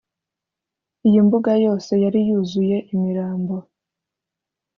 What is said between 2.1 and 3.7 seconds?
yuzuye imirambo